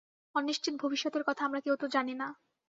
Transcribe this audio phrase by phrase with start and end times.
[0.35, 2.27] অনিশ্চিত ভবিষ্যতের কথা আমরা কেউ তো জানি না।